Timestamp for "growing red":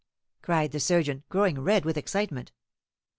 1.29-1.85